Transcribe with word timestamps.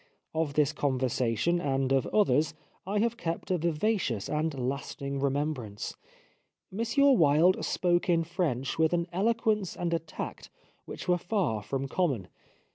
Of 0.33 0.55
this 0.55 0.73
conversation 0.73 1.59
and 1.61 1.91
of 1.91 2.07
others 2.07 2.55
I 2.87 2.97
have 2.97 3.17
kept 3.17 3.51
a 3.51 3.59
vivacious 3.59 4.29
and 4.29 4.67
lasting 4.67 5.19
remembrance. 5.19 5.95
M. 6.73 6.83
Wilde 6.97 7.63
spoke 7.63 8.09
in 8.09 8.23
French 8.23 8.79
with 8.79 8.93
an 8.93 9.05
eloquence 9.13 9.77
and 9.77 9.93
a 9.93 9.99
tact 9.99 10.49
which 10.85 11.07
were 11.07 11.19
far 11.19 11.61
from 11.61 11.87
common. 11.87 12.29